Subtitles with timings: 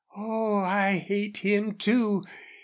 [0.17, 2.23] Oh, I hate him, too!